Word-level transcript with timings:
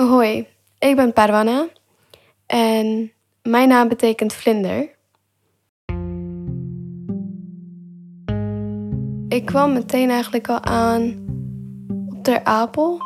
Hoi, 0.00 0.46
ik 0.78 0.96
ben 0.96 1.12
Parwana 1.12 1.66
en 2.46 3.12
mijn 3.42 3.68
naam 3.68 3.88
betekent 3.88 4.32
vlinder. 4.32 4.90
Ik 9.28 9.44
kwam 9.44 9.72
meteen 9.72 10.10
eigenlijk 10.10 10.48
al 10.48 10.62
aan 10.64 11.14
op 12.08 12.24
Ter 12.24 12.44
Apel 12.44 12.98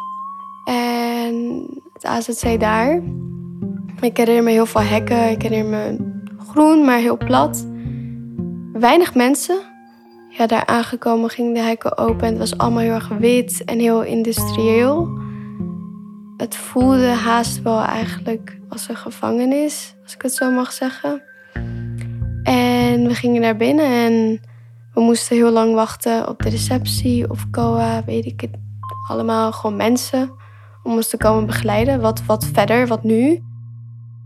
en 0.65 1.67
het 1.93 2.05
AZC 2.05 2.61
daar. 2.61 3.03
Ik 4.01 4.17
herinner 4.17 4.45
me 4.45 4.51
heel 4.51 4.67
veel 4.67 4.81
hekken, 4.81 5.31
ik 5.31 5.43
herinner 5.43 5.71
me 5.71 5.97
groen, 6.49 6.85
maar 6.85 6.99
heel 6.99 7.17
plat. 7.17 7.67
Weinig 8.73 9.15
mensen. 9.15 9.61
Ja, 10.29 10.47
daar 10.47 10.67
aangekomen 10.67 11.31
gingen 11.31 11.53
de 11.53 11.61
hekken 11.61 11.99
open 11.99 12.27
en 12.27 12.31
het 12.31 12.39
was 12.39 12.59
allemaal 12.59 12.83
heel 12.83 12.93
erg 12.93 13.09
wit 13.09 13.65
en 13.65 13.79
heel 13.79 14.03
industrieel. 14.03 15.29
Het 16.51 16.59
voelde 16.59 17.07
haast 17.07 17.63
wel 17.63 17.81
eigenlijk 17.81 18.59
als 18.69 18.89
een 18.89 18.97
gevangenis, 18.97 19.95
als 20.03 20.15
ik 20.15 20.23
het 20.23 20.35
zo 20.35 20.51
mag 20.51 20.73
zeggen. 20.73 21.23
En 22.43 23.07
we 23.07 23.15
gingen 23.15 23.41
naar 23.41 23.57
binnen 23.57 23.87
en 23.87 24.41
we 24.95 25.01
moesten 25.01 25.37
heel 25.37 25.51
lang 25.51 25.75
wachten 25.75 26.29
op 26.29 26.43
de 26.43 26.49
receptie 26.49 27.31
of 27.31 27.51
COA, 27.51 28.05
weet 28.05 28.25
ik 28.25 28.41
het 28.41 28.51
allemaal. 29.09 29.53
Gewoon 29.53 29.77
mensen 29.77 30.33
om 30.83 30.93
ons 30.93 31.09
te 31.09 31.17
komen 31.17 31.47
begeleiden. 31.47 32.01
Wat, 32.01 32.25
wat 32.25 32.45
verder, 32.45 32.87
wat 32.87 33.03
nu. 33.03 33.43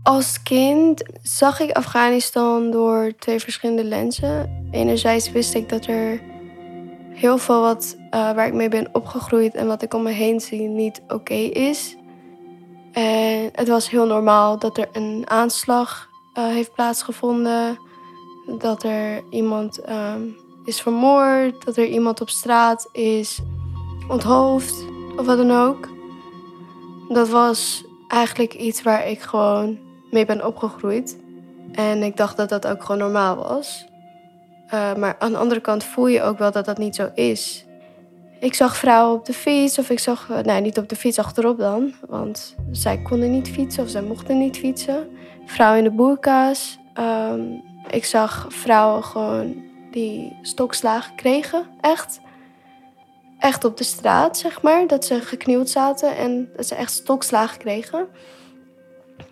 Als 0.03 0.43
kind 0.43 1.03
zag 1.21 1.59
ik 1.59 1.71
Afghanistan 1.71 2.71
door 2.71 3.13
twee 3.19 3.39
verschillende 3.39 3.83
lenzen. 3.83 4.67
Enerzijds 4.71 5.31
wist 5.31 5.53
ik 5.53 5.69
dat 5.69 5.85
er 5.85 6.21
heel 7.13 7.37
veel 7.37 7.61
wat 7.61 7.95
uh, 7.99 8.09
waar 8.09 8.47
ik 8.47 8.53
mee 8.53 8.69
ben 8.69 8.89
opgegroeid 8.91 9.55
en 9.55 9.67
wat 9.67 9.81
ik 9.81 9.93
om 9.93 10.03
me 10.03 10.11
heen 10.11 10.39
zie 10.39 10.67
niet 10.67 11.01
oké 11.07 11.33
is. 11.33 11.95
En 12.95 13.49
het 13.51 13.67
was 13.67 13.89
heel 13.89 14.05
normaal 14.05 14.59
dat 14.59 14.77
er 14.77 14.87
een 14.91 15.23
aanslag 15.25 16.09
uh, 16.33 16.45
heeft 16.45 16.73
plaatsgevonden. 16.73 17.79
Dat 18.57 18.83
er 18.83 19.23
iemand 19.29 19.89
um, 19.89 20.35
is 20.65 20.81
vermoord. 20.81 21.65
Dat 21.65 21.77
er 21.77 21.85
iemand 21.85 22.21
op 22.21 22.29
straat 22.29 22.89
is 22.91 23.39
onthoofd. 24.07 24.85
Of 25.17 25.25
wat 25.25 25.37
dan 25.37 25.51
ook. 25.51 25.89
Dat 27.09 27.29
was 27.29 27.83
eigenlijk 28.07 28.53
iets 28.53 28.81
waar 28.81 29.07
ik 29.07 29.21
gewoon 29.21 29.79
mee 30.11 30.25
ben 30.25 30.45
opgegroeid. 30.45 31.19
En 31.71 32.03
ik 32.03 32.17
dacht 32.17 32.37
dat 32.37 32.49
dat 32.49 32.67
ook 32.67 32.81
gewoon 32.81 32.97
normaal 32.97 33.35
was. 33.35 33.85
Uh, 34.73 34.95
maar 34.95 35.15
aan 35.19 35.31
de 35.31 35.37
andere 35.37 35.61
kant 35.61 35.83
voel 35.83 36.07
je 36.07 36.21
ook 36.21 36.37
wel 36.37 36.51
dat 36.51 36.65
dat 36.65 36.77
niet 36.77 36.95
zo 36.95 37.09
is. 37.13 37.65
Ik 38.45 38.53
zag 38.53 38.77
vrouwen 38.77 39.15
op 39.15 39.25
de 39.25 39.33
fiets, 39.33 39.79
of 39.79 39.89
ik 39.89 39.99
zag, 39.99 40.29
nee, 40.29 40.43
nou, 40.43 40.61
niet 40.61 40.77
op 40.77 40.89
de 40.89 40.95
fiets 40.95 41.19
achterop 41.19 41.57
dan, 41.57 41.93
want 42.07 42.55
zij 42.71 43.01
konden 43.01 43.31
niet 43.31 43.49
fietsen 43.49 43.83
of 43.83 43.89
zij 43.89 44.01
mochten 44.01 44.37
niet 44.37 44.57
fietsen. 44.57 45.07
Vrouwen 45.45 45.77
in 45.77 45.83
de 45.83 45.95
boerka's. 45.95 46.79
Um, 46.99 47.63
ik 47.89 48.05
zag 48.05 48.45
vrouwen 48.49 49.03
gewoon 49.03 49.63
die 49.91 50.37
stokslagen 50.41 51.15
kregen, 51.15 51.65
echt. 51.81 52.19
Echt 53.39 53.63
op 53.63 53.77
de 53.77 53.83
straat, 53.83 54.37
zeg 54.37 54.61
maar, 54.61 54.87
dat 54.87 55.05
ze 55.05 55.21
geknield 55.21 55.69
zaten 55.69 56.17
en 56.17 56.49
dat 56.55 56.67
ze 56.67 56.75
echt 56.75 56.91
stokslagen 56.91 57.57
kregen. 57.57 58.07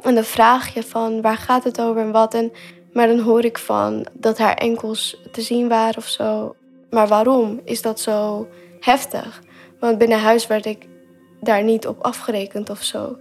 En 0.01 0.15
dan 0.15 0.23
vraag 0.23 0.73
je 0.73 0.83
van 0.83 1.21
waar 1.21 1.37
gaat 1.37 1.63
het 1.63 1.81
over 1.81 2.01
en 2.01 2.11
wat. 2.11 2.33
En, 2.33 2.51
maar 2.93 3.07
dan 3.07 3.19
hoor 3.19 3.45
ik 3.45 3.57
van 3.57 4.05
dat 4.13 4.37
haar 4.37 4.55
enkels 4.55 5.17
te 5.31 5.41
zien 5.41 5.67
waren 5.67 5.97
of 5.97 6.07
zo. 6.07 6.55
Maar 6.89 7.07
waarom 7.07 7.61
is 7.63 7.81
dat 7.81 7.99
zo 7.99 8.47
heftig? 8.83 9.41
Want 9.79 9.97
binnen 9.97 10.19
huis 10.19 10.47
werd 10.47 10.65
ik 10.65 10.87
daar 11.41 11.63
niet 11.63 11.87
op 11.87 12.01
afgerekend 12.01 12.69
of 12.69 12.83
zo. 12.83 13.17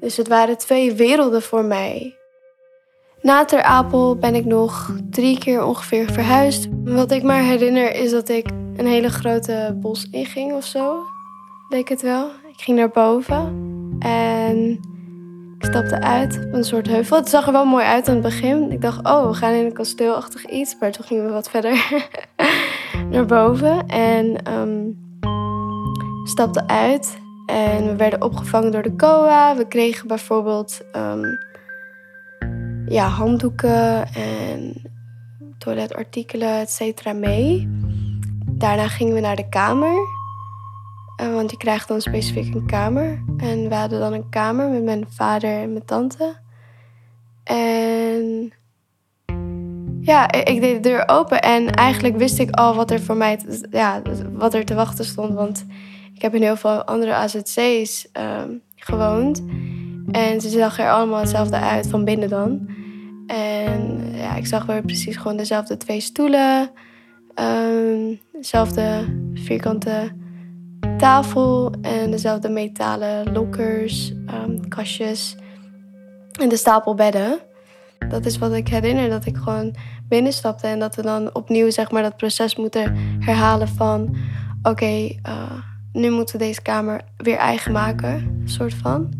Dus 0.00 0.16
het 0.16 0.28
waren 0.28 0.58
twee 0.58 0.92
werelden 0.92 1.42
voor 1.42 1.64
mij. 1.64 2.16
Na 3.22 3.44
Ter 3.44 3.62
Apel 3.62 4.16
ben 4.16 4.34
ik 4.34 4.44
nog 4.44 4.92
drie 5.10 5.38
keer 5.38 5.64
ongeveer 5.64 6.10
verhuisd. 6.12 6.68
Wat 6.84 7.10
ik 7.10 7.22
maar 7.22 7.42
herinner 7.42 7.94
is 7.94 8.10
dat 8.10 8.28
ik 8.28 8.46
een 8.76 8.86
hele 8.86 9.08
grote 9.08 9.76
bos 9.80 10.08
inging 10.10 10.52
of 10.52 10.64
zo. 10.64 11.02
Leek 11.68 11.88
het 11.88 12.02
wel. 12.02 12.26
Ik 12.26 12.60
ging 12.60 12.78
naar 12.78 12.90
boven 12.90 13.56
en 13.98 14.80
ik 15.58 15.64
stapte 15.64 16.00
uit 16.00 16.36
op 16.46 16.52
een 16.52 16.64
soort 16.64 16.86
heuvel. 16.86 17.16
Het 17.16 17.28
zag 17.28 17.46
er 17.46 17.52
wel 17.52 17.64
mooi 17.64 17.84
uit 17.84 18.08
aan 18.08 18.14
het 18.14 18.22
begin. 18.22 18.72
Ik 18.72 18.80
dacht, 18.80 19.06
oh, 19.06 19.28
we 19.28 19.34
gaan 19.34 19.52
in 19.52 19.64
een 19.64 19.72
kasteelachtig 19.72 20.46
iets. 20.46 20.76
Maar 20.80 20.92
toen 20.92 21.04
gingen 21.04 21.24
we 21.24 21.30
wat 21.30 21.50
verder 21.50 21.72
naar 23.10 23.26
boven. 23.26 23.86
En 23.86 24.52
um, 24.52 24.98
stapte 26.24 26.66
uit. 26.66 27.18
En 27.46 27.86
we 27.86 27.96
werden 27.96 28.22
opgevangen 28.22 28.72
door 28.72 28.82
de 28.82 28.96
COA. 28.96 29.56
We 29.56 29.68
kregen 29.68 30.08
bijvoorbeeld 30.08 30.80
um, 30.96 31.38
ja, 32.86 33.06
handdoeken 33.06 34.06
en 34.14 34.82
toiletartikelen, 35.58 36.60
et 36.60 36.70
cetera, 36.70 37.12
mee. 37.12 37.68
Daarna 38.46 38.88
gingen 38.88 39.14
we 39.14 39.20
naar 39.20 39.36
de 39.36 39.48
kamer. 39.48 40.16
Uh, 41.22 41.34
want 41.34 41.50
je 41.50 41.56
krijgt 41.56 41.88
dan 41.88 42.00
specifiek 42.00 42.54
een 42.54 42.66
kamer. 42.66 43.24
En 43.36 43.68
we 43.68 43.74
hadden 43.74 44.00
dan 44.00 44.12
een 44.12 44.28
kamer 44.28 44.68
met 44.68 44.84
mijn 44.84 45.06
vader 45.08 45.50
en 45.50 45.72
mijn 45.72 45.84
tante. 45.84 46.36
En 47.44 48.52
ja, 50.00 50.32
ik 50.32 50.60
deed 50.60 50.82
de 50.82 50.88
deur 50.88 51.02
open 51.06 51.42
en 51.42 51.70
eigenlijk 51.70 52.16
wist 52.16 52.38
ik 52.38 52.50
al 52.50 52.74
wat 52.74 52.90
er 52.90 53.00
voor 53.00 53.16
mij 53.16 53.38
ja, 53.70 54.02
wat 54.32 54.54
er 54.54 54.64
te 54.64 54.74
wachten 54.74 55.04
stond. 55.04 55.34
Want 55.34 55.66
ik 56.14 56.22
heb 56.22 56.34
in 56.34 56.42
heel 56.42 56.56
veel 56.56 56.84
andere 56.84 57.14
AZC's 57.14 58.08
uh, 58.18 58.42
gewoond. 58.76 59.42
En 60.10 60.40
ze 60.40 60.48
zagen 60.48 60.84
er 60.84 60.90
allemaal 60.90 61.20
hetzelfde 61.20 61.56
uit, 61.56 61.88
van 61.88 62.04
binnen 62.04 62.28
dan. 62.28 62.68
En 63.26 64.00
ja, 64.12 64.36
ik 64.36 64.46
zag 64.46 64.66
weer 64.66 64.82
precies 64.82 65.16
gewoon 65.16 65.36
dezelfde 65.36 65.76
twee 65.76 66.00
stoelen. 66.00 66.70
Um, 67.34 68.20
dezelfde 68.32 69.04
vierkante 69.34 70.10
tafel 70.96 71.72
en 71.82 72.10
dezelfde 72.10 72.48
metalen 72.48 73.32
lokkers, 73.32 74.10
um, 74.10 74.68
kastjes 74.68 75.36
en 76.40 76.48
de 76.48 76.56
stapel 76.56 76.94
bedden. 76.94 77.38
Dat 78.08 78.26
is 78.26 78.38
wat 78.38 78.52
ik 78.52 78.68
herinner, 78.68 79.08
dat 79.08 79.26
ik 79.26 79.36
gewoon 79.36 79.74
binnenstapte 80.08 80.66
en 80.66 80.78
dat 80.78 80.94
we 80.94 81.02
dan 81.02 81.34
opnieuw 81.34 81.70
zeg 81.70 81.90
maar, 81.90 82.02
dat 82.02 82.16
proces 82.16 82.56
moeten 82.56 82.96
herhalen 83.20 83.68
van... 83.68 84.16
oké, 84.62 85.18
uh, 85.28 85.52
nu 85.92 86.10
moeten 86.10 86.38
we 86.38 86.44
deze 86.44 86.62
kamer 86.62 87.00
weer 87.16 87.36
eigen 87.36 87.72
maken, 87.72 88.42
soort 88.44 88.74
van. 88.74 89.12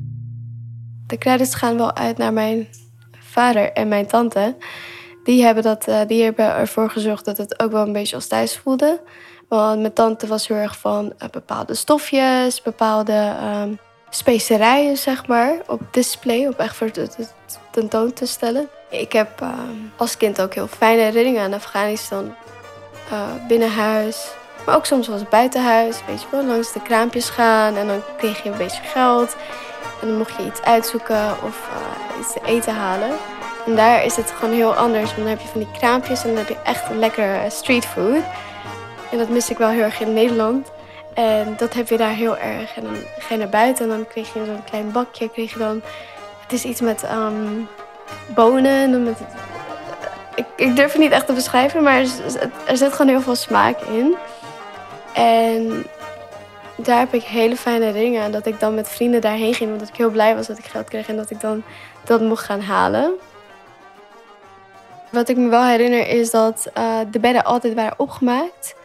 De 1.07 1.19
credits 1.19 1.55
gaan 1.55 1.77
wel 1.77 1.97
uit 1.97 2.19
naar 2.19 2.33
mijn 2.33 2.69
vader 3.19 3.73
en 3.73 3.89
mijn 3.89 4.07
tante. 4.07 4.57
Die 5.25 5.43
hebben, 5.43 5.63
dat, 5.63 5.89
uh, 5.89 6.01
die 6.07 6.23
hebben 6.23 6.55
ervoor 6.55 6.91
gezorgd 6.91 7.25
dat 7.25 7.39
het 7.39 7.61
ook 7.63 7.73
wel 7.73 7.87
een 7.87 7.93
beetje 7.93 8.17
als 8.17 8.27
thuis 8.27 8.57
voelde. 8.57 9.03
Want 9.49 9.81
mijn 9.81 9.93
tante 9.93 10.27
was 10.27 10.49
heel 10.49 10.57
erg 10.57 10.79
van 10.79 11.05
uh, 11.05 11.29
bepaalde 11.29 11.75
stofjes, 11.75 12.63
bepaalde 12.63 13.37
um, 13.63 13.79
specerijen, 14.11 14.97
zeg 14.97 15.27
maar, 15.27 15.53
op 15.67 15.81
display, 15.91 16.47
op 16.47 16.59
echt 16.59 16.77
voor 16.77 16.91
te, 16.91 17.09
tentoon 17.71 18.13
te 18.13 18.27
stellen. 18.27 18.69
Ik 18.89 19.13
heb 19.13 19.41
uh, 19.43 19.49
als 19.97 20.17
kind 20.17 20.41
ook 20.41 20.55
heel 20.55 20.67
fijne 20.67 21.01
herinneringen 21.01 21.43
aan 21.43 21.53
Afghanistan. 21.53 22.35
Uh, 23.13 23.47
binnen 23.49 23.71
huis, 23.73 24.31
maar 24.67 24.77
ook 24.77 24.87
soms 24.87 25.09
was 25.09 25.21
het 25.21 25.29
buitenhuis. 25.29 25.97
Weet 26.07 26.21
je 26.21 26.27
wel, 26.31 26.45
langs 26.45 26.73
de 26.73 26.83
kraampjes 26.83 27.29
gaan 27.29 27.77
en 27.77 27.87
dan 27.87 28.03
kreeg 28.17 28.43
je 28.43 28.51
een 28.51 28.59
beetje 28.59 28.83
geld. 28.83 29.37
En 30.01 30.09
dan 30.09 30.17
mocht 30.17 30.37
je 30.37 30.47
iets 30.47 30.63
uitzoeken 30.63 31.31
of 31.45 31.69
uh, 31.71 32.21
iets 32.21 32.33
te 32.33 32.41
eten 32.45 32.75
halen. 32.75 33.11
En 33.67 33.77
daar 33.77 34.05
is 34.05 34.17
het 34.17 34.31
gewoon 34.31 34.55
heel 34.55 34.75
anders. 34.75 35.05
Want 35.05 35.17
dan 35.17 35.27
heb 35.27 35.41
je 35.41 35.49
van 35.49 35.61
die 35.61 35.79
kraampjes 35.79 36.23
en 36.23 36.29
dan 36.29 36.39
heb 36.39 36.49
je 36.49 36.63
echt 36.65 36.91
een 36.91 36.99
lekkere 36.99 37.51
streetfood. 37.51 38.23
En 39.11 39.19
dat 39.19 39.29
mis 39.29 39.51
ik 39.51 39.59
wel 39.59 39.69
heel 39.69 39.83
erg 39.83 40.01
in 40.01 40.13
Nederland. 40.13 40.71
En 41.19 41.55
dat 41.57 41.75
heb 41.75 41.89
je 41.89 41.97
daar 41.97 42.15
heel 42.15 42.37
erg. 42.37 42.77
En 42.77 42.83
dan 42.83 42.97
ga 43.19 43.35
je 43.35 43.41
naar 43.41 43.49
buiten 43.49 43.85
en 43.85 43.91
dan 43.97 44.07
kreeg 44.07 44.35
je 44.35 44.45
zo'n 44.45 44.65
klein 44.65 44.93
bakje. 44.93 45.31
Kreeg 45.31 45.53
je 45.53 45.59
dan, 45.59 45.83
het 46.43 46.53
is 46.53 46.65
iets 46.65 46.81
met 46.81 47.11
um, 47.13 47.69
bonen. 48.35 48.95
En 48.95 49.03
met, 49.03 49.19
ik, 50.35 50.47
ik, 50.57 50.77
durf 50.77 50.93
het 50.93 51.01
niet 51.01 51.11
echt 51.11 51.27
te 51.27 51.33
beschrijven, 51.33 51.83
maar 51.83 52.01
er, 52.67 52.77
zit 52.77 52.93
gewoon 52.93 53.09
heel 53.09 53.21
veel 53.21 53.35
smaak 53.35 53.81
in. 53.81 54.17
En 55.13 55.87
daar 56.77 56.99
heb 56.99 57.15
ik 57.15 57.23
hele 57.23 57.57
fijne 57.57 57.93
dingen. 57.93 58.33
Dat 58.33 58.47
ik 58.47 58.61
dan 58.61 58.75
met 58.75 58.89
vrienden 58.89 59.21
daarheen 59.21 59.55
ging. 59.55 59.73
Omdat 59.73 59.89
ik 59.89 59.97
heel 59.97 60.11
blij 60.11 60.35
was 60.35 60.47
dat 60.47 60.59
ik 60.59 60.65
geld 60.65 60.89
kreeg 60.89 61.09
en 61.09 61.17
dat 61.17 61.31
ik 61.31 61.41
dan 61.41 61.63
dat 62.05 62.21
mocht 62.21 62.45
gaan 62.45 62.61
halen. 62.61 63.13
Wat 65.11 65.29
ik 65.29 65.37
me 65.37 65.49
wel 65.49 65.65
herinner 65.65 66.09
is 66.09 66.31
dat 66.31 66.71
uh, 66.79 66.99
de 67.11 67.19
bedden 67.19 67.45
altijd 67.45 67.75
waren 67.75 67.99
opgemaakt. 67.99 68.77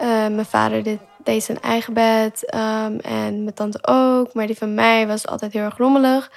Uh, 0.00 0.06
mijn 0.06 0.44
vader 0.44 0.82
deed, 0.82 0.98
deed, 1.24 1.44
zijn 1.44 1.60
eigen 1.60 1.94
bed 1.94 2.54
um, 2.54 3.00
en 3.00 3.42
mijn 3.42 3.54
tante 3.54 3.78
ook. 3.86 4.34
Maar 4.34 4.46
die 4.46 4.56
van 4.56 4.74
mij 4.74 5.06
was 5.06 5.26
altijd 5.26 5.52
heel 5.52 5.62
erg 5.62 5.76
rommelig. 5.76 6.30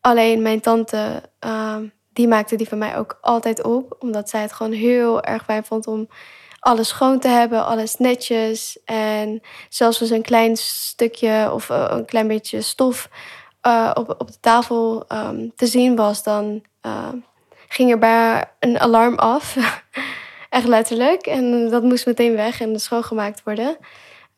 Alleen 0.00 0.42
mijn 0.42 0.60
tante, 0.60 1.22
um, 1.40 1.92
die 2.12 2.28
maakte 2.28 2.56
die 2.56 2.68
van 2.68 2.78
mij 2.78 2.96
ook 2.96 3.18
altijd 3.20 3.62
op. 3.62 3.96
Omdat 3.98 4.28
zij 4.28 4.40
het 4.40 4.52
gewoon 4.52 4.72
heel 4.72 5.22
erg 5.22 5.44
fijn 5.44 5.64
vond 5.64 5.86
om 5.86 6.08
alles 6.60 6.88
schoon 6.88 7.18
te 7.18 7.28
hebben, 7.28 7.66
alles 7.66 7.96
netjes. 7.96 8.78
En 8.84 9.42
zelfs 9.68 10.00
als 10.00 10.10
een 10.10 10.22
klein 10.22 10.56
stukje 10.56 11.50
of 11.52 11.68
uh, 11.68 11.86
een 11.88 12.04
klein 12.04 12.28
beetje 12.28 12.60
stof 12.60 13.08
uh, 13.66 13.90
op, 13.94 14.14
op 14.18 14.26
de 14.26 14.40
tafel 14.40 15.04
um, 15.12 15.52
te 15.56 15.66
zien 15.66 15.96
was, 15.96 16.22
dan 16.22 16.62
ging 17.68 17.90
er 17.90 17.98
bij 17.98 18.44
een 18.60 18.78
alarm 18.78 19.14
af. 19.14 19.56
Echt 20.54 20.66
letterlijk. 20.66 21.26
En 21.26 21.70
dat 21.70 21.82
moest 21.82 22.06
meteen 22.06 22.36
weg 22.36 22.60
en 22.60 22.80
schoongemaakt 22.80 23.42
worden. 23.44 23.76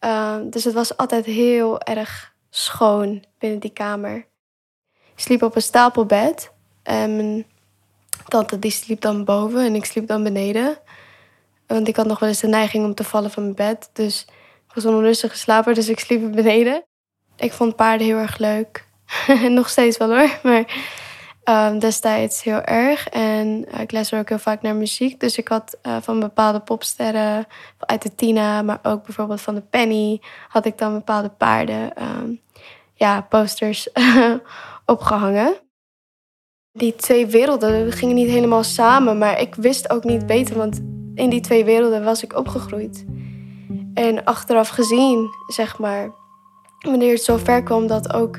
Uh, 0.06 0.36
dus 0.50 0.64
het 0.64 0.74
was 0.74 0.96
altijd 0.96 1.24
heel 1.24 1.80
erg 1.80 2.34
schoon 2.50 3.24
binnen 3.38 3.58
die 3.58 3.70
kamer. 3.70 4.16
Ik 4.94 5.22
sliep 5.22 5.42
op 5.42 5.56
een 5.56 5.62
stapelbed. 5.62 6.52
En 6.82 7.16
mijn 7.16 7.46
tante 8.28 8.58
die 8.58 8.70
sliep 8.70 9.00
dan 9.00 9.24
boven 9.24 9.60
en 9.60 9.74
ik 9.74 9.84
sliep 9.84 10.06
dan 10.06 10.22
beneden. 10.22 10.78
Want 11.66 11.88
ik 11.88 11.96
had 11.96 12.06
nog 12.06 12.18
wel 12.18 12.28
eens 12.28 12.40
de 12.40 12.46
neiging 12.46 12.84
om 12.84 12.94
te 12.94 13.04
vallen 13.04 13.30
van 13.30 13.42
mijn 13.42 13.54
bed. 13.54 13.90
Dus 13.92 14.26
ik 14.68 14.74
was 14.74 14.86
onrustig 14.86 15.30
geslapen, 15.30 15.74
dus 15.74 15.88
ik 15.88 15.98
sliep 15.98 16.32
beneden. 16.32 16.84
Ik 17.36 17.52
vond 17.52 17.76
paarden 17.76 18.06
heel 18.06 18.16
erg 18.16 18.38
leuk. 18.38 18.88
nog 19.48 19.68
steeds 19.68 19.96
wel 19.96 20.08
hoor, 20.08 20.38
maar 20.42 20.74
um, 21.48 21.78
destijds 21.78 22.42
heel 22.42 22.60
erg. 22.60 23.08
En 23.08 23.64
uh, 23.74 23.80
ik 23.80 23.92
luisterde 23.92 24.22
ook 24.22 24.28
heel 24.28 24.38
vaak 24.38 24.62
naar 24.62 24.74
muziek. 24.74 25.20
Dus 25.20 25.38
ik 25.38 25.48
had 25.48 25.78
uh, 25.82 25.96
van 26.00 26.20
bepaalde 26.20 26.60
popsterren, 26.60 27.46
uit 27.78 28.02
de 28.02 28.14
Tina, 28.14 28.62
maar 28.62 28.78
ook 28.82 29.04
bijvoorbeeld 29.04 29.40
van 29.40 29.54
de 29.54 29.60
Penny, 29.60 30.20
had 30.48 30.66
ik 30.66 30.78
dan 30.78 30.92
bepaalde 30.92 31.28
paarden, 31.28 32.02
um, 32.02 32.40
ja, 32.94 33.20
posters 33.20 33.88
opgehangen. 34.84 35.56
Die 36.72 36.94
twee 36.94 37.26
werelden 37.26 37.92
gingen 37.92 38.14
niet 38.14 38.30
helemaal 38.30 38.64
samen, 38.64 39.18
maar 39.18 39.40
ik 39.40 39.54
wist 39.54 39.90
ook 39.90 40.04
niet 40.04 40.26
beter, 40.26 40.56
want 40.56 40.80
in 41.14 41.30
die 41.30 41.40
twee 41.40 41.64
werelden 41.64 42.04
was 42.04 42.22
ik 42.22 42.36
opgegroeid. 42.36 43.04
En 43.94 44.24
achteraf 44.24 44.68
gezien, 44.68 45.28
zeg 45.46 45.78
maar, 45.78 46.10
wanneer 46.78 47.12
het 47.12 47.22
zo 47.22 47.36
ver 47.36 47.62
kwam 47.62 47.86
dat 47.86 48.12
ook 48.12 48.38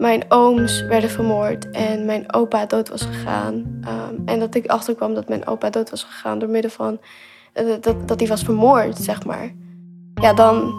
mijn 0.00 0.24
ooms 0.28 0.82
werden 0.82 1.10
vermoord 1.10 1.70
en 1.70 2.04
mijn 2.04 2.34
opa 2.34 2.66
dood 2.66 2.88
was 2.88 3.02
gegaan. 3.02 3.54
Um, 3.88 4.22
en 4.24 4.38
dat 4.38 4.54
ik 4.54 4.66
achterkwam 4.66 5.14
dat 5.14 5.28
mijn 5.28 5.46
opa 5.46 5.70
dood 5.70 5.90
was 5.90 6.04
gegaan 6.04 6.38
door 6.38 6.48
middel 6.48 6.70
van 6.70 7.00
uh, 7.54 7.74
dat, 7.80 8.08
dat 8.08 8.20
hij 8.20 8.28
was 8.28 8.42
vermoord, 8.42 8.98
zeg 8.98 9.24
maar. 9.24 9.54
Ja, 10.14 10.32
dan 10.32 10.72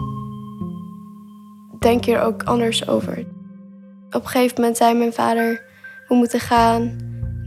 denk 1.79 2.03
je 2.03 2.15
er 2.15 2.21
ook 2.21 2.44
anders 2.44 2.88
over. 2.88 3.19
Op 4.09 4.23
een 4.23 4.27
gegeven 4.27 4.56
moment 4.56 4.77
zei 4.77 4.97
mijn 4.97 5.13
vader, 5.13 5.63
we 6.07 6.15
moeten 6.15 6.39
gaan. 6.39 6.97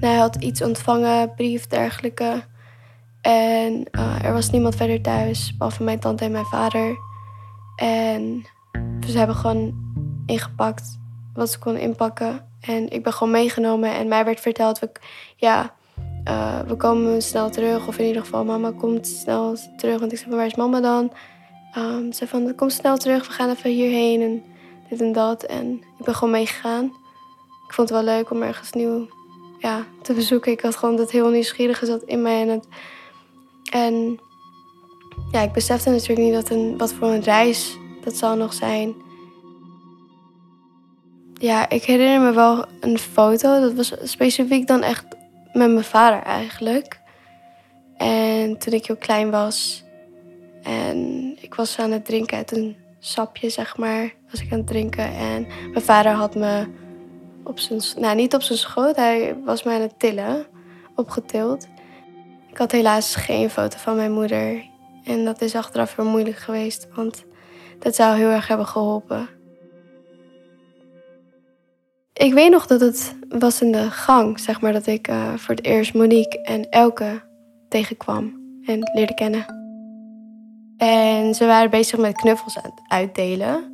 hij 0.00 0.16
had 0.16 0.36
iets 0.36 0.62
ontvangen, 0.62 1.34
brief, 1.34 1.66
dergelijke. 1.66 2.42
En 3.20 3.86
uh, 3.92 4.24
er 4.24 4.32
was 4.32 4.50
niemand 4.50 4.76
verder 4.76 5.02
thuis, 5.02 5.56
behalve 5.56 5.82
mijn 5.82 6.00
tante 6.00 6.24
en 6.24 6.32
mijn 6.32 6.44
vader. 6.44 6.96
En 7.76 8.44
ze 9.06 9.18
hebben 9.18 9.36
gewoon 9.36 9.74
ingepakt 10.26 11.02
wat 11.34 11.50
ze 11.50 11.58
kon 11.58 11.76
inpakken. 11.76 12.48
En 12.60 12.90
ik 12.90 13.02
ben 13.02 13.12
gewoon 13.12 13.32
meegenomen 13.32 13.94
en 13.94 14.08
mij 14.08 14.24
werd 14.24 14.40
verteld, 14.40 14.78
we, 14.78 14.90
ja, 15.36 15.74
uh, 16.28 16.60
we 16.60 16.76
komen 16.76 17.22
snel 17.22 17.50
terug. 17.50 17.86
Of 17.86 17.98
in 17.98 18.06
ieder 18.06 18.22
geval, 18.22 18.44
mama 18.44 18.72
komt 18.78 19.06
snel 19.06 19.56
terug. 19.76 20.00
Want 20.00 20.12
ik 20.12 20.18
zei, 20.18 20.34
waar 20.34 20.46
is 20.46 20.54
mama 20.54 20.80
dan? 20.80 21.12
Um, 21.78 22.12
ze 22.12 22.26
van, 22.26 22.54
kom 22.54 22.70
snel 22.70 22.96
terug, 22.96 23.26
we 23.26 23.32
gaan 23.32 23.50
even 23.50 23.70
hierheen 23.70 24.22
en 24.22 24.42
dit 24.88 25.00
en 25.00 25.12
dat. 25.12 25.42
En 25.42 25.72
ik 25.98 26.04
ben 26.04 26.14
gewoon 26.14 26.32
meegegaan. 26.32 26.84
Ik 27.66 27.74
vond 27.74 27.88
het 27.88 27.98
wel 27.98 28.14
leuk 28.14 28.30
om 28.30 28.42
ergens 28.42 28.72
nieuw 28.72 29.08
ja, 29.58 29.86
te 30.02 30.12
bezoeken. 30.12 30.52
Ik 30.52 30.60
had 30.60 30.76
gewoon 30.76 30.96
dat 30.96 31.10
heel 31.10 31.28
nieuwsgierige 31.28 31.86
zat 31.86 32.02
in 32.02 32.22
mij. 32.22 32.48
En, 32.48 32.62
en 33.70 34.20
ja, 35.32 35.40
ik 35.40 35.52
besefte 35.52 35.90
natuurlijk 35.90 36.18
niet 36.18 36.32
dat 36.32 36.50
een, 36.50 36.78
wat 36.78 36.92
voor 36.92 37.08
een 37.08 37.22
reis 37.22 37.76
dat 38.04 38.16
zal 38.16 38.36
nog 38.36 38.52
zijn. 38.52 38.94
Ja, 41.44 41.68
ik 41.68 41.84
herinner 41.84 42.20
me 42.20 42.32
wel 42.32 42.64
een 42.80 42.98
foto. 42.98 43.60
Dat 43.60 43.72
was 43.72 43.92
specifiek 44.02 44.66
dan 44.66 44.82
echt 44.82 45.04
met 45.52 45.70
mijn 45.70 45.84
vader 45.84 46.22
eigenlijk. 46.22 47.00
En 47.96 48.58
toen 48.58 48.72
ik 48.72 48.86
heel 48.86 48.96
klein 48.96 49.30
was. 49.30 49.84
En 50.62 50.98
ik 51.40 51.54
was 51.54 51.78
aan 51.78 51.90
het 51.90 52.04
drinken 52.04 52.36
uit 52.36 52.56
een 52.56 52.76
sapje, 52.98 53.50
zeg 53.50 53.76
maar. 53.76 54.12
Was 54.30 54.40
ik 54.40 54.52
aan 54.52 54.58
het 54.58 54.66
drinken. 54.66 55.14
En 55.14 55.46
mijn 55.72 55.84
vader 55.84 56.12
had 56.12 56.34
me 56.34 56.66
op 57.42 57.58
zijn... 57.58 57.80
Nou, 57.98 58.16
niet 58.16 58.34
op 58.34 58.42
zijn 58.42 58.58
schoot. 58.58 58.96
Hij 58.96 59.36
was 59.44 59.62
me 59.62 59.72
aan 59.72 59.80
het 59.80 59.98
tillen. 59.98 60.46
Opgetild. 60.94 61.66
Ik 62.50 62.58
had 62.58 62.72
helaas 62.72 63.14
geen 63.14 63.50
foto 63.50 63.78
van 63.78 63.96
mijn 63.96 64.12
moeder. 64.12 64.64
En 65.04 65.24
dat 65.24 65.40
is 65.40 65.54
achteraf 65.54 65.94
weer 65.96 66.06
moeilijk 66.06 66.36
geweest. 66.36 66.88
Want 66.94 67.24
dat 67.78 67.94
zou 67.94 68.16
heel 68.16 68.30
erg 68.30 68.48
hebben 68.48 68.66
geholpen. 68.66 69.28
Ik 72.14 72.32
weet 72.32 72.50
nog 72.50 72.66
dat 72.66 72.80
het 72.80 73.14
was 73.28 73.62
in 73.62 73.72
de 73.72 73.90
gang, 73.90 74.40
zeg 74.40 74.60
maar, 74.60 74.72
dat 74.72 74.86
ik 74.86 75.08
uh, 75.08 75.34
voor 75.36 75.54
het 75.54 75.64
eerst 75.64 75.94
Monique 75.94 76.42
en 76.42 76.68
Elke 76.70 77.22
tegenkwam 77.68 78.40
en 78.64 78.90
leerde 78.92 79.14
kennen. 79.14 79.46
En 80.76 81.34
ze 81.34 81.46
waren 81.46 81.70
bezig 81.70 81.98
met 81.98 82.16
knuffels 82.16 82.56
aan 82.56 82.70
het 82.70 82.82
uitdelen. 82.88 83.72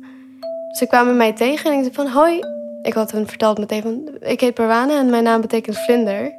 Ze 0.71 0.87
kwamen 0.87 1.17
mij 1.17 1.33
tegen 1.33 1.71
en 1.71 1.77
ik 1.77 1.83
zei 1.83 1.95
van 1.95 2.07
hoi. 2.07 2.39
Ik 2.81 2.93
had 2.93 3.11
hen 3.11 3.27
verteld 3.27 3.57
meteen 3.57 3.81
van 3.81 4.09
ik 4.19 4.39
heet 4.39 4.53
Parwana 4.53 4.99
en 4.99 5.09
mijn 5.09 5.23
naam 5.23 5.41
betekent 5.41 5.77
vlinder. 5.77 6.37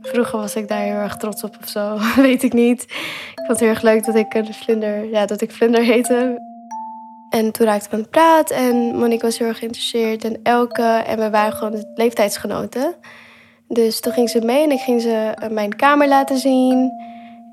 Vroeger 0.00 0.38
was 0.38 0.56
ik 0.56 0.68
daar 0.68 0.82
heel 0.82 0.94
erg 0.94 1.16
trots 1.16 1.44
op 1.44 1.56
of 1.62 1.68
zo, 1.68 1.98
weet 2.22 2.42
ik 2.42 2.52
niet. 2.52 2.82
Ik 2.82 3.32
vond 3.34 3.48
het 3.48 3.60
heel 3.60 3.68
erg 3.68 3.82
leuk 3.82 4.04
dat 4.04 4.14
ik 4.14 4.34
een 4.34 4.54
vlinder, 4.54 5.04
ja, 5.10 5.26
dat 5.26 5.40
ik 5.40 5.50
vlinder 5.50 5.82
heette. 5.82 6.45
En 7.36 7.50
toen 7.50 7.66
raakte 7.66 7.86
ik 7.86 7.92
aan 7.92 7.98
het 7.98 8.10
praat 8.10 8.50
en 8.50 8.76
Monique 8.76 9.26
was 9.26 9.38
heel 9.38 9.48
erg 9.48 9.58
geïnteresseerd 9.58 10.24
en 10.24 10.40
Elke. 10.42 10.82
En 10.82 11.18
we 11.18 11.30
waren 11.30 11.52
gewoon 11.52 11.84
leeftijdsgenoten. 11.94 12.94
Dus 13.68 14.00
toen 14.00 14.12
ging 14.12 14.30
ze 14.30 14.40
mee 14.40 14.62
en 14.62 14.70
ik 14.70 14.80
ging 14.80 15.00
ze 15.00 15.32
eh, 15.34 15.50
mijn 15.50 15.76
kamer 15.76 16.08
laten 16.08 16.38
zien. 16.38 16.90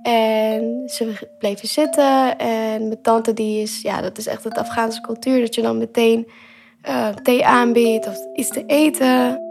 En 0.04 0.84
ze 0.86 1.30
bleven 1.40 1.68
zitten. 1.68 2.38
En 2.38 2.88
mijn 2.88 3.02
tante, 3.02 3.34
die 3.34 3.62
is, 3.62 3.82
ja, 3.82 4.02
dat 4.02 4.18
is 4.18 4.28
echt 4.28 4.44
het 4.44 4.58
Afghaanse 4.58 5.02
cultuur. 5.02 5.40
Dat 5.40 5.56
je 5.56 5.62
dan 5.62 5.78
meteen 5.78 6.28
uh, 6.90 7.08
thee 7.08 7.46
aanbiedt 7.46 8.08
of 8.08 8.18
iets 8.34 8.50
te 8.50 8.64
eten. 8.66 9.42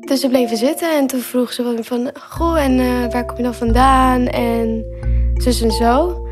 Dus 0.00 0.20
ze 0.20 0.28
bleven 0.28 0.56
zitten 0.56 0.96
en 0.96 1.06
toen 1.06 1.20
vroeg 1.20 1.52
ze 1.52 1.78
van, 1.80 2.10
goh, 2.14 2.64
en 2.64 2.78
uh, 2.78 3.10
waar 3.10 3.24
kom 3.24 3.36
je 3.36 3.42
dan 3.42 3.54
vandaan? 3.54 4.26
En 4.26 4.84
zus 5.34 5.60
en 5.60 5.72
zo. 5.72 6.26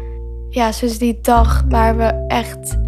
Ja, 0.50 0.73
sinds 0.73 0.99
die 0.99 1.19
dag 1.21 1.65
waren 1.69 1.97
we 1.97 2.35
echt 2.35 2.86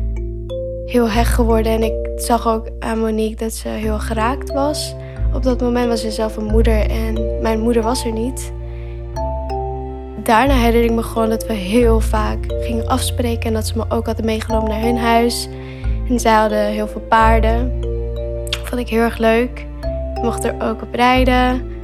heel 0.89 1.11
hecht 1.11 1.35
geworden. 1.35 1.73
En 1.73 1.83
ik 1.83 2.21
zag 2.21 2.49
ook 2.49 2.69
aan 2.79 2.99
Monique 2.99 3.37
dat 3.37 3.53
ze 3.53 3.69
heel 3.69 3.99
geraakt 3.99 4.53
was. 4.53 4.95
Op 5.35 5.43
dat 5.43 5.61
moment 5.61 5.89
was 5.89 6.01
ze 6.01 6.11
zelf 6.11 6.37
een 6.37 6.45
moeder 6.45 6.91
en 6.91 7.39
mijn 7.43 7.61
moeder 7.61 7.83
was 7.83 8.05
er 8.05 8.13
niet. 8.13 8.53
Daarna 10.23 10.55
herinner 10.55 10.91
ik 10.91 10.93
me 10.93 11.03
gewoon 11.03 11.29
dat 11.29 11.47
we 11.47 11.53
heel 11.53 12.01
vaak 12.01 12.39
gingen 12.61 12.87
afspreken 12.87 13.47
en 13.47 13.53
dat 13.53 13.67
ze 13.67 13.77
me 13.77 13.85
ook 13.89 14.07
hadden 14.07 14.25
meegenomen 14.25 14.69
naar 14.69 14.81
hun 14.81 14.97
huis. 14.97 15.49
En 16.09 16.21
zij 16.21 16.33
hadden 16.33 16.67
heel 16.67 16.89
veel 16.89 17.01
paarden. 17.09 17.81
Dat 18.51 18.69
vond 18.69 18.81
ik 18.81 18.89
heel 18.89 19.01
erg 19.01 19.19
leuk. 19.19 19.67
Ik 20.15 20.23
mocht 20.23 20.45
er 20.45 20.55
ook 20.63 20.83
op 20.83 20.95
rijden. 20.95 21.77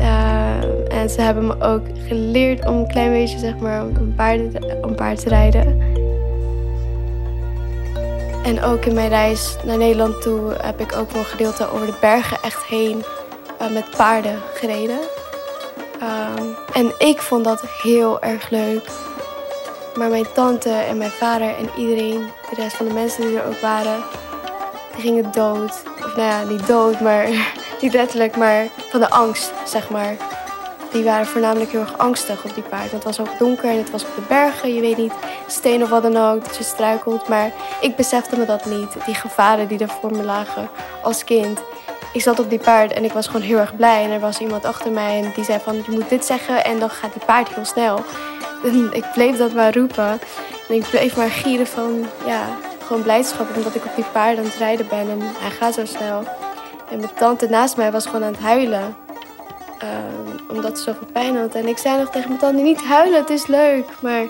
Uh, 0.00 1.02
en 1.02 1.10
ze 1.10 1.20
hebben 1.20 1.46
me 1.46 1.60
ook 1.60 1.82
geleerd 2.08 2.66
om 2.66 2.76
een 2.76 2.88
klein 2.88 3.10
beetje 3.10 3.38
zeg 3.38 3.56
maar, 3.56 3.82
om, 3.82 4.14
paarden 4.14 4.84
om 4.84 4.94
paard 4.94 5.20
te 5.20 5.28
rijden. 5.28 5.93
En 8.44 8.62
ook 8.62 8.84
in 8.84 8.94
mijn 8.94 9.08
reis 9.08 9.56
naar 9.64 9.76
Nederland 9.76 10.22
toe 10.22 10.52
heb 10.62 10.80
ik 10.80 10.96
ook 10.96 11.12
een 11.12 11.24
gedeelte 11.24 11.70
over 11.70 11.86
de 11.86 11.94
bergen 12.00 12.38
echt 12.42 12.64
heen 12.64 13.04
uh, 13.62 13.70
met 13.70 13.90
paarden 13.96 14.40
gereden. 14.54 14.98
Um, 16.02 16.56
en 16.72 16.92
ik 16.98 17.20
vond 17.20 17.44
dat 17.44 17.62
heel 17.82 18.22
erg 18.22 18.50
leuk. 18.50 18.88
Maar 19.94 20.08
mijn 20.08 20.26
tante 20.34 20.70
en 20.70 20.98
mijn 20.98 21.10
vader 21.10 21.56
en 21.56 21.68
iedereen, 21.76 22.20
de 22.50 22.54
rest 22.56 22.76
van 22.76 22.86
de 22.86 22.92
mensen 22.92 23.26
die 23.26 23.38
er 23.38 23.46
ook 23.46 23.60
waren, 23.60 24.02
die 24.94 25.02
gingen 25.02 25.32
dood. 25.32 25.82
Of 26.04 26.16
nou 26.16 26.28
ja, 26.28 26.42
niet 26.42 26.66
dood, 26.66 27.00
maar 27.00 27.28
niet 27.80 27.92
letterlijk, 27.92 28.36
maar 28.36 28.66
van 28.90 29.00
de 29.00 29.10
angst, 29.10 29.52
zeg 29.64 29.90
maar 29.90 30.16
die 30.94 31.04
waren 31.04 31.26
voornamelijk 31.26 31.70
heel 31.70 31.80
erg 31.80 31.98
angstig 31.98 32.44
op 32.44 32.54
die 32.54 32.62
paard. 32.62 32.90
Het 32.90 33.04
was 33.04 33.20
ook 33.20 33.38
donker 33.38 33.70
en 33.70 33.78
het 33.78 33.90
was 33.90 34.04
op 34.04 34.14
de 34.14 34.22
bergen. 34.28 34.74
Je 34.74 34.80
weet 34.80 34.96
niet, 34.96 35.12
steen 35.46 35.82
of 35.82 35.88
wat 35.88 36.02
dan 36.02 36.16
ook, 36.16 36.44
dat 36.44 36.56
je 36.56 36.64
struikelt. 36.64 37.28
Maar 37.28 37.52
ik 37.80 37.96
besefte 37.96 38.38
me 38.38 38.44
dat 38.44 38.64
niet. 38.64 39.04
Die 39.06 39.14
gevaren 39.14 39.68
die 39.68 39.78
er 39.78 39.88
voor 39.88 40.10
me 40.10 40.22
lagen 40.22 40.68
als 41.02 41.24
kind. 41.24 41.60
Ik 42.12 42.22
zat 42.22 42.38
op 42.38 42.50
die 42.50 42.58
paard 42.58 42.92
en 42.92 43.04
ik 43.04 43.12
was 43.12 43.26
gewoon 43.26 43.42
heel 43.42 43.58
erg 43.58 43.76
blij. 43.76 44.04
En 44.04 44.10
er 44.10 44.20
was 44.20 44.38
iemand 44.38 44.64
achter 44.64 44.90
mij 44.90 45.22
en 45.22 45.32
die 45.34 45.44
zei 45.44 45.58
van, 45.64 45.74
je 45.74 45.90
moet 45.90 46.08
dit 46.08 46.24
zeggen 46.24 46.64
en 46.64 46.78
dan 46.78 46.90
gaat 46.90 47.12
die 47.12 47.24
paard 47.24 47.54
heel 47.54 47.64
snel. 47.64 48.00
En 48.64 48.92
ik 48.92 49.04
bleef 49.12 49.36
dat 49.36 49.54
maar 49.54 49.74
roepen. 49.74 50.18
En 50.68 50.74
ik 50.74 50.86
bleef 50.90 51.16
maar 51.16 51.30
gieren 51.30 51.66
van, 51.66 52.06
ja, 52.26 52.46
gewoon 52.86 53.02
blijdschap. 53.02 53.56
Omdat 53.56 53.74
ik 53.74 53.84
op 53.84 53.94
die 53.94 54.04
paard 54.12 54.38
aan 54.38 54.44
het 54.44 54.54
rijden 54.54 54.88
ben 54.88 55.10
en 55.10 55.20
hij 55.20 55.50
gaat 55.50 55.74
zo 55.74 55.84
snel. 55.84 56.22
En 56.90 56.98
mijn 56.98 57.14
tante 57.14 57.46
naast 57.46 57.76
mij 57.76 57.92
was 57.92 58.06
gewoon 58.06 58.24
aan 58.24 58.32
het 58.32 58.42
huilen. 58.42 58.96
Ehm, 59.78 60.13
omdat 60.54 60.78
ze 60.78 60.84
zoveel 60.84 61.06
pijn 61.12 61.36
had. 61.36 61.54
En 61.54 61.66
ik 61.66 61.78
zei 61.78 61.98
nog 61.98 62.10
tegen 62.10 62.28
mijn 62.28 62.40
tante, 62.40 62.62
niet 62.62 62.82
huilen, 62.82 63.20
het 63.20 63.30
is 63.30 63.46
leuk. 63.46 64.00
Maar 64.02 64.26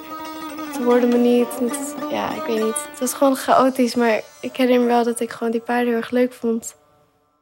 ze 0.75 0.83
hoorde 0.83 1.07
me 1.07 1.16
niet. 1.16 1.95
Ja, 2.11 2.35
ik 2.35 2.43
weet 2.43 2.64
niet. 2.64 2.87
Het 2.90 3.00
was 3.00 3.14
gewoon 3.14 3.37
chaotisch. 3.37 3.95
Maar 3.95 4.23
ik 4.40 4.57
herinner 4.57 4.81
me 4.81 4.87
wel 4.87 5.04
dat 5.04 5.21
ik 5.21 5.31
gewoon 5.31 5.52
die 5.52 5.61
paarden 5.61 5.87
heel 5.87 5.97
erg 5.97 6.11
leuk 6.11 6.33
vond. 6.33 6.76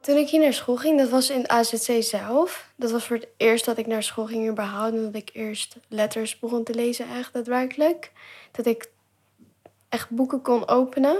Toen 0.01 0.17
ik 0.17 0.29
hier 0.29 0.41
naar 0.41 0.53
school 0.53 0.75
ging, 0.75 0.99
dat 0.99 1.09
was 1.09 1.29
in 1.29 1.49
AZC 1.49 2.03
zelf. 2.03 2.71
Dat 2.75 2.91
was 2.91 3.05
voor 3.05 3.15
het 3.15 3.27
eerst 3.37 3.65
dat 3.65 3.77
ik 3.77 3.87
naar 3.87 4.03
school 4.03 4.25
ging 4.25 4.49
überhaupt. 4.49 4.95
Dat 4.95 5.15
ik 5.15 5.29
eerst 5.33 5.75
letters 5.87 6.39
begon 6.39 6.63
te 6.63 6.73
lezen, 6.73 7.05
echt 7.17 7.33
daadwerkelijk. 7.33 8.11
Dat 8.51 8.65
ik 8.65 8.89
echt 9.89 10.09
boeken 10.09 10.41
kon 10.41 10.67
openen. 10.67 11.17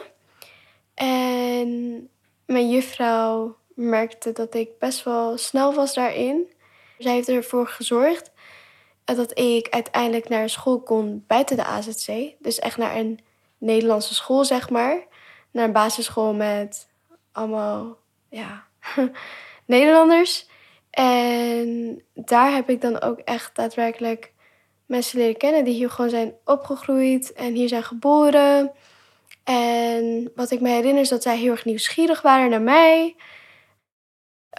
En 0.94 2.10
mijn 2.46 2.70
juffrouw 2.70 3.56
merkte 3.76 4.32
dat 4.32 4.54
ik 4.54 4.80
best 4.80 5.04
wel 5.04 5.38
snel 5.38 5.74
was 5.74 5.94
daarin. 5.94 6.52
Zij 6.98 7.14
heeft 7.14 7.30
ervoor 7.30 7.68
gezorgd 7.68 8.32
dat 9.06 9.40
ik 9.40 9.68
uiteindelijk 9.70 10.30
naar 10.30 10.42
een 10.42 10.50
school 10.50 10.82
kon 10.82 11.24
buiten 11.28 11.56
de 11.56 11.66
AZC. 11.66 12.36
Dus 12.40 12.60
echt 12.60 12.78
naar 12.78 12.96
een 12.96 13.20
Nederlandse 13.58 14.14
school, 14.14 14.46
zeg 14.46 14.70
maar. 14.70 15.04
Naar 15.52 15.66
een 15.66 15.72
basisschool 15.72 16.34
met 16.34 16.88
allemaal 17.32 17.98
ja, 18.30 18.64
Nederlanders. 19.66 20.48
En 20.90 22.02
daar 22.14 22.54
heb 22.54 22.70
ik 22.70 22.82
dan 22.82 23.02
ook 23.02 23.20
echt 23.20 23.56
daadwerkelijk 23.56 24.34
mensen 24.86 25.20
leren 25.20 25.38
kennen 25.38 25.64
die 25.64 25.74
hier 25.74 25.90
gewoon 25.90 26.10
zijn 26.10 26.34
opgegroeid 26.46 27.34
en 27.34 27.54
hier 27.54 27.68
zijn 27.68 27.84
geboren. 27.84 28.72
En 29.44 30.32
wat 30.36 30.52
ik 30.52 30.62
me 30.62 30.70
herinner 30.70 31.02
is 31.02 31.10
dat 31.10 31.24
zij 31.24 31.38
heel 31.38 31.52
erg 31.52 31.66
nieuwsgierig 31.66 32.22
waren 32.22 32.50
naar 32.50 32.62
mij. 32.62 33.16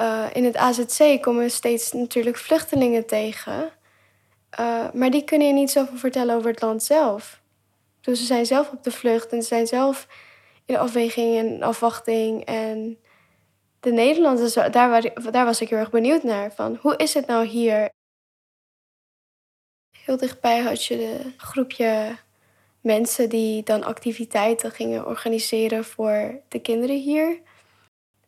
Uh, 0.01 0.27
in 0.33 0.45
het 0.45 0.57
AZC 0.57 1.23
komen 1.23 1.43
we 1.43 1.49
steeds 1.49 1.93
natuurlijk 1.93 2.37
vluchtelingen 2.37 3.07
tegen. 3.07 3.73
Uh, 4.61 4.93
maar 4.93 5.11
die 5.11 5.25
kunnen 5.25 5.47
je 5.47 5.53
niet 5.53 5.71
zoveel 5.71 5.97
vertellen 5.97 6.37
over 6.37 6.51
het 6.51 6.61
land 6.61 6.83
zelf. 6.83 7.41
Dus 8.01 8.19
ze 8.19 8.25
zijn 8.25 8.47
zelf 8.47 8.71
op 8.71 8.85
de 8.85 8.91
vlucht 8.91 9.33
en 9.33 9.43
ze 9.43 9.49
zijn 9.49 9.67
zelf 9.67 10.07
in 10.65 10.77
afweging 10.77 11.37
en 11.37 11.63
afwachting. 11.63 12.45
En 12.45 12.99
de 13.81 13.93
Nederlanders, 13.93 14.53
daar, 14.53 14.71
daar 15.31 15.45
was 15.45 15.61
ik 15.61 15.69
heel 15.69 15.79
erg 15.79 15.91
benieuwd 15.91 16.23
naar. 16.23 16.53
Van, 16.53 16.79
hoe 16.81 16.97
is 16.97 17.15
het 17.15 17.27
nou 17.27 17.47
hier? 17.47 17.91
Heel 20.05 20.17
dichtbij 20.17 20.61
had 20.61 20.85
je 20.85 21.21
een 21.25 21.35
groepje 21.37 22.17
mensen 22.81 23.29
die 23.29 23.63
dan 23.63 23.85
activiteiten 23.85 24.71
gingen 24.71 25.07
organiseren 25.07 25.85
voor 25.85 26.41
de 26.49 26.61
kinderen 26.61 26.97
hier. 26.97 27.41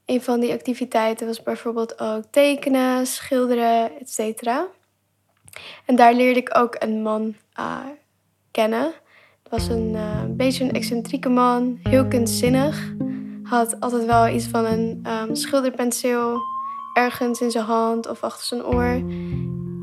Een 0.07 0.23
van 0.23 0.41
die 0.41 0.53
activiteiten 0.53 1.27
was 1.27 1.43
bijvoorbeeld 1.43 2.01
ook 2.01 2.23
tekenen, 2.31 3.07
schilderen, 3.07 3.91
etc. 4.01 4.47
En 5.87 5.97
daar 5.97 6.15
leerde 6.15 6.41
ik 6.41 6.59
ook 6.59 6.77
een 6.79 7.03
man 7.03 7.35
uh, 7.59 7.79
kennen. 8.51 8.85
Het 9.43 9.51
was 9.51 9.69
een 9.69 9.93
uh, 9.95 10.23
beetje 10.29 10.65
een 10.65 10.73
excentrieke 10.73 11.29
man, 11.29 11.79
heel 11.83 12.09
kunstzinnig. 12.09 12.95
Had 13.43 13.81
altijd 13.81 14.05
wel 14.05 14.29
iets 14.29 14.47
van 14.47 14.65
een 14.65 15.07
um, 15.07 15.35
schilderpenseel 15.35 16.41
ergens 16.95 17.41
in 17.41 17.51
zijn 17.51 17.65
hand 17.65 18.09
of 18.09 18.23
achter 18.23 18.47
zijn 18.47 18.65
oor. 18.65 19.03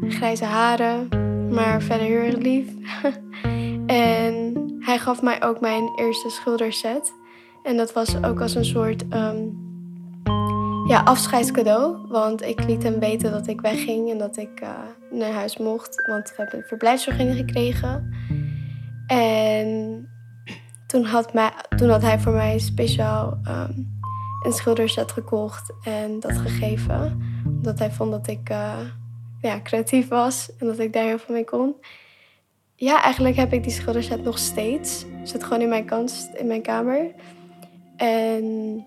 Grijze 0.09 0.45
haren, 0.45 1.07
maar 1.53 1.81
verder 1.81 2.07
heel 2.07 2.17
erg 2.17 2.35
lief. 2.35 2.67
en 3.87 4.53
hij 4.79 4.99
gaf 4.99 5.21
mij 5.21 5.43
ook 5.43 5.59
mijn 5.59 5.91
eerste 5.95 6.29
schilderset. 6.29 7.13
En 7.63 7.77
dat 7.77 7.93
was 7.93 8.23
ook 8.23 8.41
als 8.41 8.55
een 8.55 8.65
soort 8.65 9.03
um, 9.13 9.62
ja, 10.87 11.01
afscheidscadeau. 11.03 12.07
Want 12.07 12.41
ik 12.41 12.63
liet 12.63 12.83
hem 12.83 12.99
weten 12.99 13.31
dat 13.31 13.47
ik 13.47 13.61
wegging 13.61 14.11
en 14.11 14.17
dat 14.17 14.37
ik 14.37 14.61
uh, 14.61 14.69
naar 15.11 15.31
huis 15.31 15.57
mocht. 15.57 16.07
Want 16.07 16.29
we 16.29 16.33
hebben 16.35 16.59
een 16.59 16.67
verblijfsvergunning 16.67 17.37
gekregen. 17.37 18.13
En 19.07 20.07
toen 20.87 21.03
had, 21.03 21.33
mij, 21.33 21.51
toen 21.75 21.89
had 21.89 22.01
hij 22.01 22.19
voor 22.19 22.33
mij 22.33 22.59
speciaal 22.59 23.39
um, 23.47 24.01
een 24.43 24.53
schilderset 24.53 25.11
gekocht 25.11 25.73
en 25.83 26.19
dat 26.19 26.37
gegeven. 26.37 27.21
Omdat 27.45 27.79
hij 27.79 27.91
vond 27.91 28.11
dat 28.11 28.27
ik 28.27 28.49
uh, 28.49 28.79
ja, 29.41 29.61
creatief 29.61 30.07
was 30.07 30.55
en 30.59 30.67
dat 30.67 30.79
ik 30.79 30.93
daar 30.93 31.03
heel 31.03 31.19
veel 31.19 31.35
mee 31.35 31.45
kon. 31.45 31.75
Ja, 32.75 33.03
eigenlijk 33.03 33.35
heb 33.35 33.53
ik 33.53 33.63
die 33.63 33.71
schilderset 33.71 34.23
nog 34.23 34.37
steeds. 34.37 35.05
Zit 35.23 35.43
gewoon 35.43 35.61
in 35.61 35.69
mijn 35.69 35.85
kast, 35.85 36.33
in 36.33 36.47
mijn 36.47 36.61
kamer. 36.61 37.11
En 37.95 38.85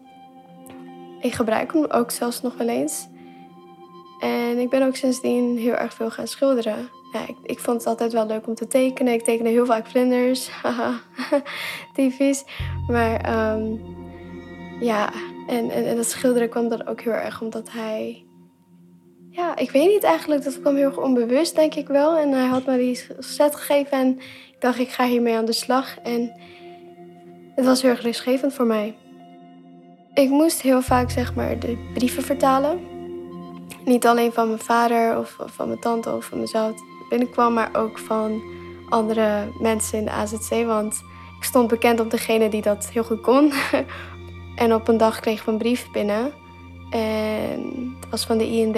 ik 1.27 1.35
gebruik 1.35 1.73
hem 1.73 1.85
ook 1.85 2.11
zelfs 2.11 2.43
nog 2.43 2.57
wel 2.57 2.69
eens. 2.69 3.09
En 4.21 4.59
ik 4.59 4.71
ben 4.71 4.83
ook 4.83 4.97
sindsdien 4.97 5.59
heel 5.59 5.75
erg 5.75 5.95
veel 5.95 6.11
gaan 6.11 6.27
schilderen. 6.27 6.91
Ja, 7.13 7.21
ik, 7.29 7.37
ik 7.43 7.59
vond 7.59 7.79
het 7.79 7.87
altijd 7.87 8.13
wel 8.13 8.27
leuk 8.27 8.47
om 8.47 8.55
te 8.55 8.67
tekenen. 8.67 9.13
Ik 9.13 9.25
tekende 9.25 9.51
heel 9.51 9.67
vaak 9.67 9.87
vlinders. 9.87 10.51
Typisch. 11.95 12.45
Maar 12.87 13.53
um, 13.55 13.81
ja, 14.81 15.13
en, 15.47 15.71
en, 15.71 15.87
en 15.87 15.97
dat 15.97 16.07
schilderen 16.07 16.49
kwam 16.49 16.69
dan 16.69 16.87
ook 16.87 17.01
heel 17.01 17.13
erg 17.13 17.43
omdat 17.43 17.71
hij... 17.71 18.25
Ja, 19.31 19.57
ik 19.57 19.71
weet 19.71 19.89
niet 19.89 20.03
eigenlijk. 20.03 20.45
Dat 20.45 20.61
kwam 20.61 20.77
heel 20.77 20.85
erg 20.85 20.99
onbewust, 20.99 21.55
denk 21.55 21.75
ik 21.75 21.89
wel. 21.89 22.17
En 22.17 22.33
hij 22.33 22.47
had 22.47 22.67
me 22.67 22.79
die 22.79 23.07
set 23.19 23.57
gegeven 23.57 23.99
en 23.99 24.19
ik 24.53 24.61
dacht, 24.61 24.79
ik 24.79 24.89
ga 24.89 25.07
hiermee 25.07 25.37
aan 25.37 25.45
de 25.45 25.53
slag. 25.53 25.99
En 25.99 26.33
het 27.55 27.65
was 27.65 27.83
heel 27.83 27.91
erg 27.91 28.03
rustgevend 28.03 28.55
voor 28.55 28.67
mij. 28.67 28.95
Ik 30.17 30.31
moest 30.31 30.63
heel 30.63 30.83
vaak 30.83 31.11
zeg 31.11 31.35
maar 31.35 31.59
de 31.59 31.77
brieven 31.95 32.23
vertalen. 32.23 32.81
Niet 33.85 34.07
alleen 34.07 34.33
van 34.33 34.47
mijn 34.47 34.59
vader 34.59 35.19
of, 35.19 35.37
van 35.45 35.69
mijn 35.69 35.81
tante 35.81 36.15
of 36.15 36.25
van 36.25 36.41
mezelf 36.41 36.73
binnenkwam, 37.09 37.53
maar 37.53 37.71
ook 37.73 37.99
van 37.99 38.43
andere 38.89 39.53
mensen 39.59 39.99
in 39.99 40.05
de 40.05 40.11
AZC. 40.11 40.67
Want 40.67 41.03
ik 41.39 41.45
stond 41.45 41.69
bekend 41.69 42.01
op 42.01 42.11
degene 42.11 42.49
die 42.49 42.63
dat 42.63 42.89
heel 42.93 43.05
goed 43.05 43.21
kon. 43.21 43.53
en 44.63 44.75
op 44.75 44.89
een 44.89 44.97
dag 44.97 45.21
kreeg 45.21 45.41
ik 45.41 45.47
een 45.47 45.59
brief 45.59 45.91
binnen. 45.91 46.33
En 46.91 47.95
het 48.01 48.11
was 48.11 48.27
van 48.27 48.39
de 48.39 48.47
IND. 48.47 48.77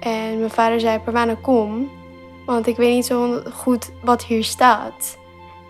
En 0.00 0.38
mijn 0.38 0.50
vader 0.50 0.80
zei, 0.80 0.98
Perwana, 0.98 1.34
kom. 1.34 1.90
Want 2.46 2.66
ik 2.66 2.76
weet 2.76 2.94
niet 2.94 3.06
zo 3.06 3.40
goed 3.52 3.90
wat 4.02 4.24
hier 4.24 4.44
staat. 4.44 5.18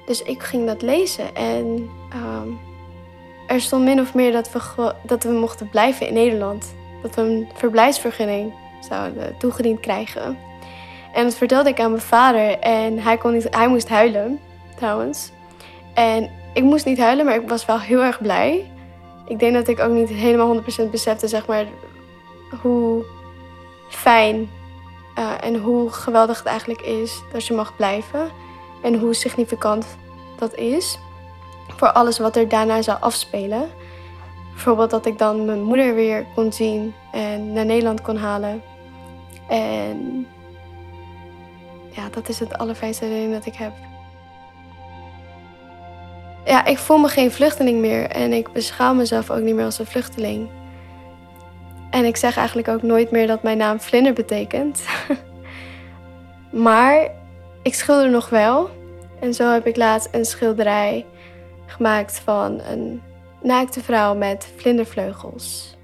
Dus 0.07 0.23
ik 0.23 0.43
ging 0.43 0.67
dat 0.67 0.83
lezen. 0.83 1.35
En 1.35 1.91
um, 2.15 2.59
er 3.53 3.61
stond 3.61 3.85
min 3.85 4.01
of 4.01 4.15
meer 4.15 4.33
dat 4.33 4.53
we, 4.53 4.95
dat 5.03 5.23
we 5.23 5.31
mochten 5.31 5.69
blijven 5.69 6.07
in 6.07 6.15
Nederland. 6.15 6.75
Dat 7.03 7.15
we 7.15 7.23
een 7.23 7.49
verblijfsvergunning 7.55 8.53
zouden 8.81 9.37
toegediend 9.39 9.81
krijgen. 9.81 10.39
En 11.13 11.25
dat 11.25 11.35
vertelde 11.35 11.69
ik 11.69 11.81
aan 11.81 11.91
mijn 11.91 12.03
vader. 12.03 12.59
En 12.59 12.99
hij, 12.99 13.17
kon 13.17 13.33
niet, 13.33 13.57
hij 13.57 13.69
moest 13.69 13.89
huilen, 13.89 14.41
trouwens. 14.77 15.31
En 15.95 16.31
ik 16.55 16.63
moest 16.63 16.85
niet 16.85 16.99
huilen, 16.99 17.25
maar 17.25 17.35
ik 17.35 17.49
was 17.49 17.65
wel 17.67 17.81
heel 17.81 18.03
erg 18.03 18.21
blij. 18.21 18.71
Ik 19.27 19.39
denk 19.39 19.55
dat 19.55 19.69
ik 19.69 19.81
ook 19.81 19.93
niet 19.93 20.09
helemaal 20.09 20.63
100% 20.63 20.91
besefte, 20.91 21.29
zeg 21.29 21.47
maar, 21.47 21.67
hoe 22.63 23.05
fijn 23.89 24.51
uh, 25.19 25.31
en 25.41 25.57
hoe 25.57 25.91
geweldig 25.91 26.39
het 26.39 26.47
eigenlijk 26.47 26.81
is 26.81 27.23
dat 27.33 27.47
je 27.47 27.55
mag 27.55 27.77
blijven. 27.77 28.31
En 28.83 28.99
hoe 28.99 29.15
significant 29.15 29.87
dat 30.39 30.55
is 30.55 30.99
voor 31.83 31.93
alles 31.93 32.19
wat 32.19 32.37
er 32.37 32.49
daarna 32.49 32.83
zou 32.83 33.01
afspelen. 33.01 33.69
Bijvoorbeeld 34.53 34.91
dat 34.91 35.07
ik 35.07 35.19
dan 35.19 35.45
mijn 35.45 35.63
moeder 35.63 35.95
weer 35.95 36.27
kon 36.35 36.53
zien 36.53 36.95
en 37.13 37.53
naar 37.53 37.65
Nederland 37.65 38.01
kon 38.01 38.17
halen. 38.17 38.63
En 39.49 40.27
ja, 41.91 42.09
dat 42.11 42.29
is 42.29 42.39
het 42.39 42.59
allerfijnste 42.59 43.09
ding 43.09 43.33
dat 43.33 43.47
ik 43.47 43.55
heb. 43.55 43.73
Ja, 46.45 46.65
ik 46.65 46.79
voel 46.79 46.99
me 46.99 47.09
geen 47.09 47.31
vluchteling 47.31 47.81
meer 47.81 48.07
en 48.09 48.33
ik 48.33 48.53
beschouw 48.53 48.95
mezelf 48.95 49.31
ook 49.31 49.43
niet 49.43 49.55
meer 49.55 49.65
als 49.65 49.79
een 49.79 49.87
vluchteling. 49.87 50.51
En 51.91 52.05
ik 52.05 52.17
zeg 52.17 52.37
eigenlijk 52.37 52.69
ook 52.69 52.83
nooit 52.83 53.11
meer 53.11 53.27
dat 53.27 53.43
mijn 53.43 53.59
naam 53.59 53.81
Vlinder 53.81 54.13
betekent. 54.13 54.85
maar 56.67 57.11
ik 57.63 57.75
schilder 57.75 58.11
nog 58.11 58.29
wel. 58.29 58.71
En 59.21 59.35
zo 59.35 59.53
heb 59.53 59.67
ik 59.67 59.77
laatst 59.77 60.09
een 60.13 60.25
schilderij 60.25 61.07
gemaakt 61.73 62.21
van 62.21 62.61
een 62.61 63.03
naakte 63.43 63.83
vrouw 63.83 64.15
met 64.15 64.53
vlindervleugels. 64.57 65.77